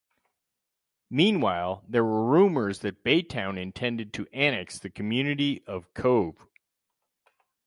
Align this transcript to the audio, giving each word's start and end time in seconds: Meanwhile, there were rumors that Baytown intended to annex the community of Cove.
Meanwhile, 1.11 1.85
there 1.87 2.03
were 2.03 2.25
rumors 2.25 2.79
that 2.79 3.03
Baytown 3.03 3.59
intended 3.61 4.13
to 4.13 4.27
annex 4.33 4.79
the 4.79 4.89
community 4.89 5.63
of 5.67 5.93
Cove. 5.93 6.47